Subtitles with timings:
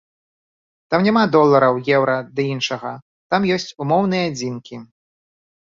[0.93, 2.95] Там няма долараў, еўра ды іншага,
[3.35, 4.75] там ёсць умоўныя адзінкі.